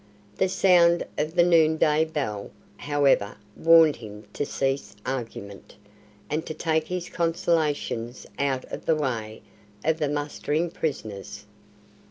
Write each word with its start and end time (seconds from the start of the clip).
The 0.35 0.49
sound 0.49 1.05
of 1.19 1.35
the 1.35 1.43
noonday 1.43 2.05
bell, 2.05 2.49
however, 2.77 3.37
warned 3.55 3.97
him 3.97 4.25
to 4.33 4.47
cease 4.47 4.95
argument, 5.05 5.75
and 6.27 6.43
to 6.47 6.55
take 6.55 6.87
his 6.87 7.07
consolations 7.07 8.25
out 8.39 8.65
of 8.71 8.87
the 8.87 8.95
way 8.95 9.43
of 9.83 9.99
the 9.99 10.09
mustering 10.09 10.71
prisoners. 10.71 11.45